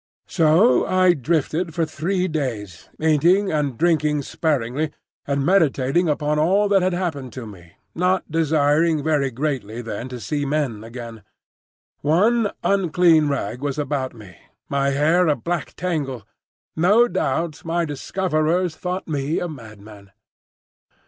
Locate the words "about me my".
13.77-14.89